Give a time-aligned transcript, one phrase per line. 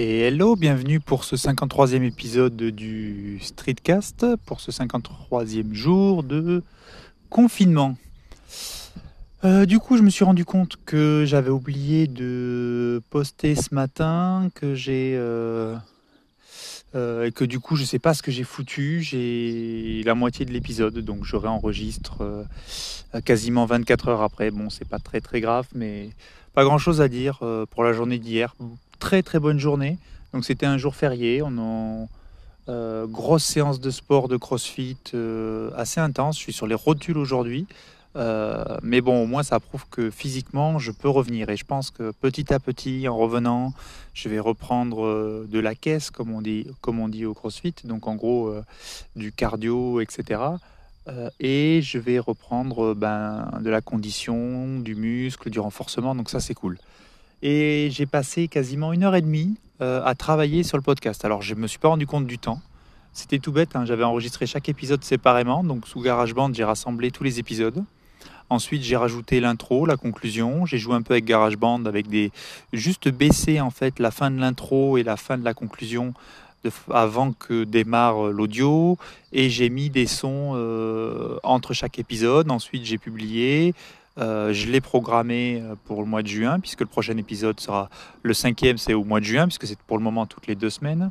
[0.00, 6.62] Et hello, bienvenue pour ce 53e épisode du Streetcast, pour ce 53e jour de
[7.30, 7.96] confinement.
[9.44, 14.50] Euh, du coup, je me suis rendu compte que j'avais oublié de poster ce matin,
[14.54, 15.76] que j'ai euh,
[16.94, 19.02] euh, et que du coup, je sais pas ce que j'ai foutu.
[19.02, 22.22] J'ai la moitié de l'épisode, donc je réenregistre
[23.24, 24.52] quasiment 24 heures après.
[24.52, 26.10] Bon, c'est pas très très grave, mais
[26.54, 27.40] pas grand chose à dire
[27.72, 28.54] pour la journée d'hier
[28.98, 29.98] très très bonne journée.
[30.32, 31.42] Donc c'était un jour férié.
[31.42, 32.06] On a
[32.68, 36.36] euh, grosse séance de sport, de crossfit euh, assez intense.
[36.36, 37.66] Je suis sur les rotules aujourd'hui.
[38.16, 41.48] Euh, mais bon, au moins ça prouve que physiquement je peux revenir.
[41.48, 43.72] Et je pense que petit à petit, en revenant,
[44.12, 47.74] je vais reprendre de la caisse, comme on dit, comme on dit au crossfit.
[47.84, 48.54] Donc en gros,
[49.16, 50.42] du cardio, etc.
[51.40, 56.14] et je vais reprendre ben, de la condition, du muscle, du renforcement.
[56.14, 56.78] Donc ça, c'est cool.
[57.42, 61.24] Et j'ai passé quasiment une heure et demie euh, à travailler sur le podcast.
[61.24, 62.60] Alors je ne me suis pas rendu compte du temps.
[63.12, 63.84] C'était tout bête, hein.
[63.84, 65.62] j'avais enregistré chaque épisode séparément.
[65.64, 67.84] Donc sous GarageBand, j'ai rassemblé tous les épisodes.
[68.50, 70.64] Ensuite, j'ai rajouté l'intro, la conclusion.
[70.64, 72.32] J'ai joué un peu avec GarageBand, avec des
[72.72, 76.14] juste baisser en fait la fin de l'intro et la fin de la conclusion
[76.90, 78.96] avant que démarre l'audio.
[79.32, 82.50] Et j'ai mis des sons euh, entre chaque épisode.
[82.50, 83.74] Ensuite, j'ai publié.
[84.18, 87.88] Euh, je l'ai programmé euh, pour le mois de juin, puisque le prochain épisode sera
[88.22, 90.70] le cinquième, c'est au mois de juin, puisque c'est pour le moment toutes les deux
[90.70, 91.10] semaines.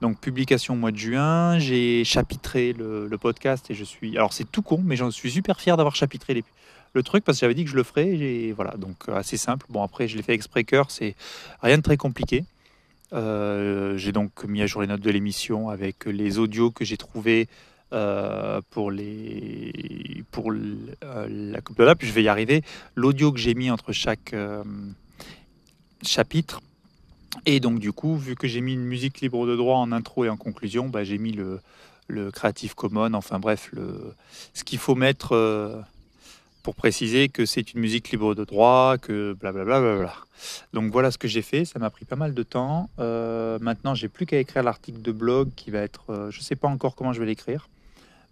[0.00, 4.16] Donc publication au mois de juin, j'ai chapitré le, podcast et je suis...
[4.16, 6.44] Alors c'est tout con, mais j'en suis super fier d'avoir chapitré
[6.92, 8.08] le truc parce que j'avais dit que je le ferais.
[8.08, 9.66] Et voilà, donc assez simple.
[9.68, 11.16] Bon après je l'ai fait avec Spreaker, c'est
[11.62, 12.44] rien de très compliqué.
[13.12, 16.96] Euh, j'ai donc mis à jour les notes de l'émission avec les audios que j'ai
[16.96, 17.48] trouvés
[17.94, 22.62] euh, pour les pour euh, la coupe de là, puis je vais y arriver.
[22.94, 24.62] L'audio que j'ai mis entre chaque euh,
[26.02, 26.60] chapitre.
[27.46, 30.26] Et donc du coup, vu que j'ai mis une musique libre de droit en intro
[30.26, 31.60] et en conclusion, bah, j'ai mis le,
[32.08, 34.12] le Creative Commons, enfin bref, le,
[34.52, 35.82] ce qu'il faut mettre
[36.62, 39.80] pour préciser que c'est une musique libre de droit, que blablabla.
[39.80, 40.14] Bla bla bla
[40.74, 42.90] Donc voilà ce que j'ai fait, ça m'a pris pas mal de temps.
[42.98, 46.94] maintenant, j'ai plus qu'à écrire l'article de blog qui va être, je sais pas encore
[46.94, 47.66] comment je vais l'écrire.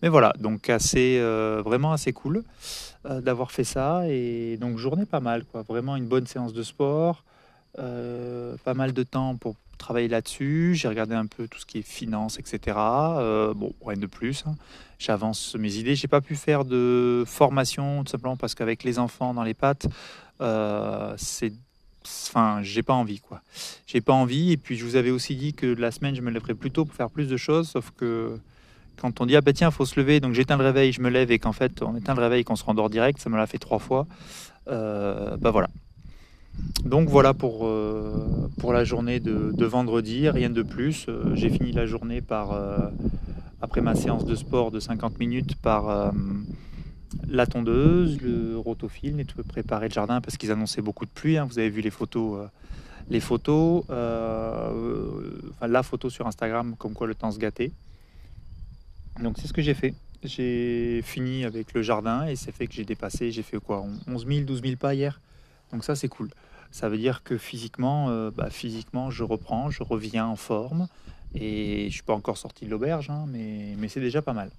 [0.03, 2.45] Mais voilà, donc assez, euh, vraiment assez cool
[3.07, 4.09] euh, d'avoir fait ça.
[4.09, 5.63] Et donc journée pas mal, quoi.
[5.63, 7.25] Vraiment une bonne séance de sport,
[7.79, 10.75] euh, pas mal de temps pour travailler là-dessus.
[10.75, 12.77] J'ai regardé un peu tout ce qui est finance, etc.
[13.55, 14.45] bon, rien de plus.
[14.47, 14.55] Hein.
[14.99, 15.95] J'avance mes idées.
[15.95, 19.87] J'ai pas pu faire de formation tout simplement parce qu'avec les enfants dans les pattes,
[21.19, 21.53] c'est
[22.07, 23.43] enfin, j'ai pas envie, quoi.
[23.87, 24.53] J'ai pas envie.
[24.53, 26.85] Et puis, je vous avais aussi dit que la semaine, je me lèverais plus tôt
[26.85, 28.39] pour faire plus de choses, sauf que
[29.01, 31.09] quand on dit ah bah tiens faut se lever donc j'éteins le réveil je me
[31.09, 33.47] lève et qu'en fait on éteint le réveil qu'on se rendort direct ça me l'a
[33.47, 34.07] fait trois fois
[34.69, 35.69] euh, bah voilà.
[36.85, 41.07] Donc voilà pour, euh, pour la journée de, vendredi rien de plus.
[41.09, 42.59] Euh, j'ai fini la journée par
[43.61, 46.13] après ma séance de sport de 50 minutes par
[47.29, 51.39] la tondeuse le rotofilm et tout préparer le jardin parce qu'ils annonçaient beaucoup de pluie
[51.39, 51.47] hein.
[51.49, 52.47] vous avez vu les photos
[53.09, 57.73] les photos enfin la photo sur Instagram comme quoi le temps se gâtait
[59.21, 59.95] donc c'est ce que j'ai fait.
[60.23, 64.27] J'ai fini avec le jardin et c'est fait que j'ai dépassé, j'ai fait quoi 11
[64.27, 65.21] 000, 12 000 pas hier.
[65.73, 66.31] Donc ça c'est cool.
[66.71, 70.89] Ça veut dire que physiquement, euh, bah, physiquement je reprends, je reviens en forme
[71.35, 74.51] et je suis pas encore sorti de l'auberge, hein, mais, mais c'est déjà pas mal.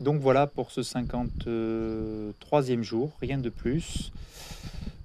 [0.00, 4.12] Donc voilà pour ce 53e jour, rien de plus.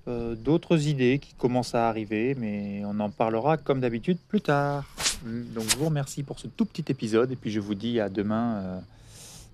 [0.08, 4.86] Euh, d'autres idées qui commencent à arriver, mais on en parlera comme d'habitude plus tard.
[5.24, 8.10] Donc je vous remercie pour ce tout petit épisode et puis je vous dis à
[8.10, 8.80] demain euh,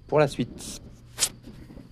[0.08, 0.82] pour la suite.